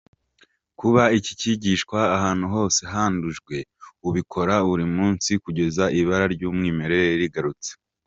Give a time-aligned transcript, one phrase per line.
[0.79, 3.55] Kuba iki gishishwa ahantu hose handujwe,
[4.07, 7.71] ubikore buri munsi kugeza ibara ry’umwimerere rigarutse.